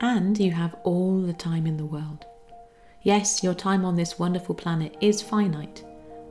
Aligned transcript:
and 0.00 0.38
you 0.38 0.50
have 0.50 0.74
all 0.84 1.20
the 1.20 1.32
time 1.32 1.66
in 1.66 1.76
the 1.76 1.84
world. 1.84 2.26
Yes, 3.02 3.42
your 3.42 3.54
time 3.54 3.84
on 3.84 3.96
this 3.96 4.18
wonderful 4.18 4.54
planet 4.54 4.96
is 5.00 5.20
finite, 5.20 5.84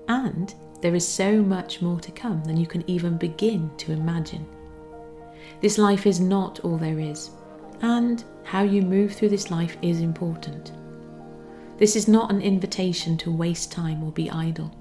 and 0.07 0.53
there 0.81 0.95
is 0.95 1.07
so 1.07 1.41
much 1.41 1.81
more 1.81 1.99
to 1.99 2.11
come 2.11 2.43
than 2.43 2.57
you 2.57 2.67
can 2.67 2.83
even 2.89 3.17
begin 3.17 3.71
to 3.77 3.91
imagine. 3.91 4.45
This 5.61 5.77
life 5.77 6.05
is 6.05 6.19
not 6.19 6.59
all 6.61 6.77
there 6.77 6.99
is, 6.99 7.31
and 7.81 8.23
how 8.43 8.63
you 8.63 8.81
move 8.81 9.13
through 9.13 9.29
this 9.29 9.51
life 9.51 9.77
is 9.81 10.01
important. 10.01 10.71
This 11.77 11.95
is 11.95 12.07
not 12.07 12.31
an 12.31 12.41
invitation 12.41 13.17
to 13.17 13.31
waste 13.31 13.71
time 13.71 14.03
or 14.03 14.11
be 14.11 14.29
idle, 14.29 14.71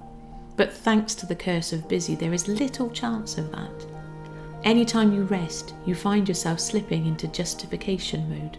but 0.55 0.73
thanks 0.73 1.15
to 1.15 1.25
the 1.25 1.35
curse 1.35 1.73
of 1.73 1.87
busy, 1.87 2.15
there 2.15 2.33
is 2.33 2.47
little 2.47 2.89
chance 2.89 3.37
of 3.37 3.51
that. 3.51 3.85
Anytime 4.63 5.13
you 5.13 5.23
rest, 5.23 5.73
you 5.85 5.95
find 5.95 6.27
yourself 6.27 6.59
slipping 6.59 7.05
into 7.05 7.27
justification 7.27 8.29
mode. 8.29 8.57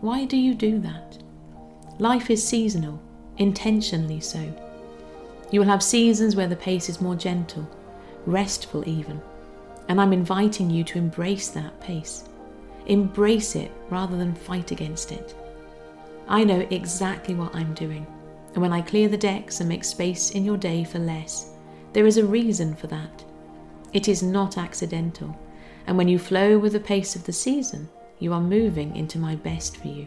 Why 0.00 0.26
do 0.26 0.36
you 0.36 0.54
do 0.54 0.78
that? 0.80 1.18
Life 1.98 2.30
is 2.30 2.46
seasonal, 2.46 3.02
intentionally 3.36 4.20
so. 4.20 4.40
You 5.50 5.58
will 5.58 5.66
have 5.66 5.82
seasons 5.82 6.36
where 6.36 6.46
the 6.46 6.54
pace 6.54 6.88
is 6.88 7.00
more 7.00 7.16
gentle, 7.16 7.68
restful 8.24 8.88
even, 8.88 9.20
and 9.88 10.00
I'm 10.00 10.12
inviting 10.12 10.70
you 10.70 10.84
to 10.84 10.98
embrace 10.98 11.48
that 11.48 11.80
pace. 11.80 12.28
Embrace 12.86 13.56
it 13.56 13.72
rather 13.90 14.16
than 14.16 14.34
fight 14.36 14.70
against 14.70 15.10
it. 15.10 15.34
I 16.28 16.44
know 16.44 16.64
exactly 16.70 17.34
what 17.34 17.54
I'm 17.54 17.74
doing, 17.74 18.06
and 18.52 18.62
when 18.62 18.72
I 18.72 18.82
clear 18.82 19.08
the 19.08 19.16
decks 19.16 19.58
and 19.58 19.68
make 19.68 19.82
space 19.82 20.30
in 20.30 20.44
your 20.44 20.58
day 20.58 20.84
for 20.84 21.00
less, 21.00 21.54
there 21.92 22.06
is 22.06 22.18
a 22.18 22.24
reason 22.24 22.76
for 22.76 22.86
that. 22.86 23.24
It 23.92 24.06
is 24.06 24.22
not 24.22 24.58
accidental, 24.58 25.36
and 25.88 25.98
when 25.98 26.06
you 26.06 26.20
flow 26.20 26.56
with 26.56 26.74
the 26.74 26.80
pace 26.80 27.16
of 27.16 27.24
the 27.24 27.32
season, 27.32 27.88
you 28.18 28.32
are 28.32 28.40
moving 28.40 28.94
into 28.96 29.18
my 29.18 29.34
best 29.36 29.76
for 29.76 29.88
you. 29.88 30.06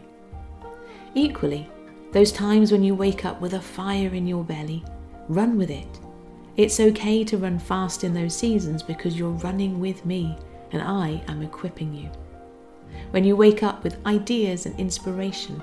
Equally, 1.14 1.68
those 2.12 2.32
times 2.32 2.72
when 2.72 2.82
you 2.82 2.94
wake 2.94 3.24
up 3.24 3.40
with 3.40 3.54
a 3.54 3.60
fire 3.60 4.08
in 4.08 4.26
your 4.26 4.44
belly, 4.44 4.84
run 5.28 5.56
with 5.56 5.70
it. 5.70 6.00
It's 6.56 6.80
okay 6.80 7.24
to 7.24 7.38
run 7.38 7.58
fast 7.58 8.04
in 8.04 8.12
those 8.12 8.36
seasons 8.36 8.82
because 8.82 9.18
you're 9.18 9.30
running 9.30 9.80
with 9.80 10.04
me 10.04 10.36
and 10.72 10.82
I 10.82 11.22
am 11.28 11.42
equipping 11.42 11.94
you. 11.94 12.10
When 13.10 13.24
you 13.24 13.36
wake 13.36 13.62
up 13.62 13.82
with 13.82 14.04
ideas 14.06 14.66
and 14.66 14.78
inspiration, 14.78 15.62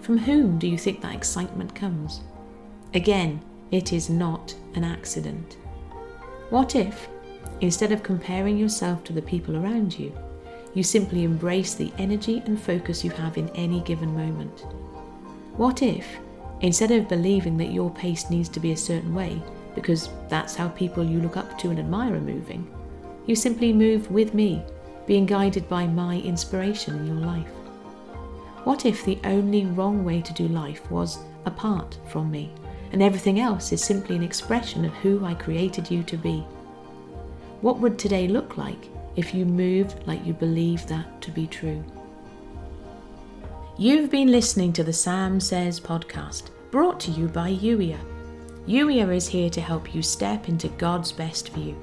from 0.00 0.18
whom 0.18 0.58
do 0.58 0.66
you 0.66 0.78
think 0.78 1.00
that 1.02 1.14
excitement 1.14 1.74
comes? 1.74 2.20
Again, 2.94 3.40
it 3.70 3.92
is 3.92 4.08
not 4.08 4.54
an 4.74 4.84
accident. 4.84 5.56
What 6.50 6.74
if 6.74 7.08
Instead 7.60 7.92
of 7.92 8.02
comparing 8.02 8.58
yourself 8.58 9.04
to 9.04 9.12
the 9.12 9.22
people 9.22 9.56
around 9.56 9.98
you, 9.98 10.12
you 10.74 10.82
simply 10.82 11.24
embrace 11.24 11.74
the 11.74 11.92
energy 11.98 12.42
and 12.46 12.60
focus 12.60 13.04
you 13.04 13.10
have 13.10 13.38
in 13.38 13.48
any 13.50 13.80
given 13.80 14.14
moment. 14.14 14.66
What 15.56 15.82
if, 15.82 16.06
instead 16.60 16.90
of 16.90 17.08
believing 17.08 17.56
that 17.58 17.72
your 17.72 17.90
pace 17.90 18.28
needs 18.28 18.48
to 18.50 18.60
be 18.60 18.72
a 18.72 18.76
certain 18.76 19.14
way, 19.14 19.40
because 19.74 20.08
that's 20.28 20.54
how 20.54 20.68
people 20.68 21.04
you 21.04 21.20
look 21.20 21.36
up 21.36 21.58
to 21.60 21.70
and 21.70 21.78
admire 21.78 22.14
are 22.14 22.20
moving, 22.20 22.68
you 23.26 23.36
simply 23.36 23.72
move 23.72 24.10
with 24.10 24.34
me, 24.34 24.62
being 25.06 25.26
guided 25.26 25.68
by 25.68 25.86
my 25.86 26.18
inspiration 26.20 26.96
in 26.96 27.06
your 27.06 27.26
life? 27.26 27.48
What 28.64 28.86
if 28.86 29.04
the 29.04 29.18
only 29.24 29.66
wrong 29.66 30.04
way 30.04 30.22
to 30.22 30.32
do 30.32 30.48
life 30.48 30.90
was 30.90 31.18
apart 31.44 31.98
from 32.08 32.30
me, 32.30 32.50
and 32.92 33.02
everything 33.02 33.38
else 33.38 33.72
is 33.72 33.84
simply 33.84 34.16
an 34.16 34.22
expression 34.22 34.84
of 34.84 34.94
who 34.94 35.24
I 35.24 35.34
created 35.34 35.90
you 35.90 36.02
to 36.04 36.16
be? 36.16 36.40
What 37.60 37.78
would 37.78 37.98
today 37.98 38.26
look 38.26 38.56
like 38.56 38.88
if 39.16 39.34
you 39.34 39.44
moved 39.44 40.06
like 40.06 40.24
you 40.26 40.32
believe 40.32 40.86
that 40.86 41.20
to 41.22 41.30
be 41.30 41.46
true? 41.46 41.84
You've 43.76 44.10
been 44.10 44.30
listening 44.30 44.72
to 44.74 44.84
the 44.84 44.92
Sam 44.92 45.40
Says 45.40 45.80
podcast, 45.80 46.50
brought 46.70 47.00
to 47.00 47.10
you 47.10 47.28
by 47.28 47.50
Youier. 47.50 47.98
Youier 48.66 49.14
is 49.14 49.26
here 49.26 49.50
to 49.50 49.60
help 49.60 49.94
you 49.94 50.02
step 50.02 50.48
into 50.48 50.68
God's 50.68 51.12
best 51.12 51.48
for 51.50 51.58
you, 51.58 51.76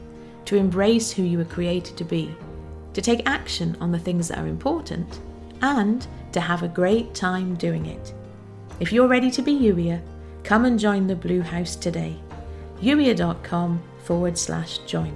to 0.46 0.56
embrace 0.56 1.12
who 1.12 1.24
you 1.24 1.38
were 1.38 1.46
created 1.46 1.98
to 1.98 2.04
be, 2.04 2.34
to 2.94 3.02
take 3.02 3.28
action 3.28 3.78
on 3.82 3.92
the 3.92 4.00
things 4.00 4.30
that 4.30 4.40
are 4.40 4.48
important, 4.48 5.20
and 5.62 6.08
to 6.32 6.40
have 6.40 6.64
a 6.64 6.68
great 6.68 7.14
time 7.14 7.56
doing 7.56 7.86
it. 7.86 8.14
If 8.80 8.92
you're 8.92 9.08
ready 9.08 9.30
to 9.32 9.42
be 9.42 9.52
Youier, 9.52 10.02
come 10.44 10.66
and 10.66 10.80
join 10.80 11.08
the 11.08 11.16
Blue 11.16 11.42
House 11.42 11.76
today. 11.76 12.18
Youier.com 12.82 13.84
forward 14.04 14.38
slash 14.38 14.80
join. 14.80 15.16